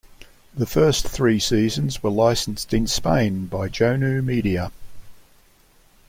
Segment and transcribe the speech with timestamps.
[0.55, 4.71] The first three seasons were licensed in Spain by Jonu Media.